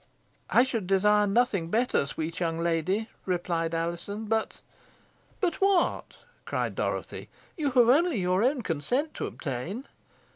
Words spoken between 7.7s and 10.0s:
only your own consent to obtain."